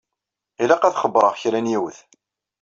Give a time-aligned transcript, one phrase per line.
[0.63, 1.99] Ilaq ad xebbṛeɣ kra n yiwet.